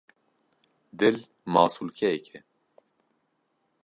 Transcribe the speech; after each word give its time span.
Dil 0.99 1.17
masûlkeyek 1.53 2.25
e. 2.39 2.39